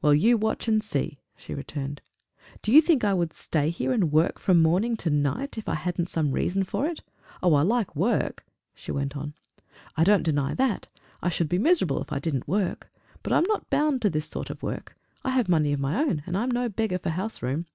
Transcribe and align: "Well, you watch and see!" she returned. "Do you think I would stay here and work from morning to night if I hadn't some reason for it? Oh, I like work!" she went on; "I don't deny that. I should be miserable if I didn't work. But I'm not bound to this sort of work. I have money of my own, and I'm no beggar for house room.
"Well, 0.00 0.14
you 0.14 0.36
watch 0.36 0.68
and 0.68 0.80
see!" 0.80 1.18
she 1.34 1.52
returned. 1.52 2.00
"Do 2.62 2.70
you 2.70 2.80
think 2.80 3.02
I 3.02 3.12
would 3.12 3.34
stay 3.34 3.70
here 3.70 3.90
and 3.92 4.12
work 4.12 4.38
from 4.38 4.62
morning 4.62 4.96
to 4.98 5.10
night 5.10 5.58
if 5.58 5.68
I 5.68 5.74
hadn't 5.74 6.08
some 6.08 6.30
reason 6.30 6.62
for 6.62 6.86
it? 6.86 7.02
Oh, 7.42 7.54
I 7.54 7.62
like 7.62 7.96
work!" 7.96 8.46
she 8.72 8.92
went 8.92 9.16
on; 9.16 9.34
"I 9.96 10.04
don't 10.04 10.22
deny 10.22 10.54
that. 10.54 10.86
I 11.22 11.28
should 11.28 11.48
be 11.48 11.58
miserable 11.58 12.00
if 12.00 12.12
I 12.12 12.20
didn't 12.20 12.46
work. 12.46 12.88
But 13.24 13.32
I'm 13.32 13.46
not 13.48 13.68
bound 13.68 14.00
to 14.02 14.10
this 14.10 14.28
sort 14.28 14.48
of 14.48 14.62
work. 14.62 14.96
I 15.24 15.30
have 15.30 15.48
money 15.48 15.72
of 15.72 15.80
my 15.80 15.96
own, 16.04 16.22
and 16.24 16.38
I'm 16.38 16.52
no 16.52 16.68
beggar 16.68 17.00
for 17.00 17.10
house 17.10 17.42
room. 17.42 17.66